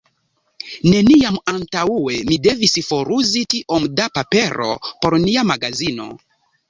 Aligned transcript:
Neniam 0.93 1.35
antaŭe 1.51 2.15
mi 2.31 2.39
devis 2.49 2.73
foruzi 2.87 3.45
tiom 3.55 3.85
da 4.01 4.09
papero 4.17 4.71
por 5.05 5.19
nia 5.27 5.45
magazino. 5.51 6.09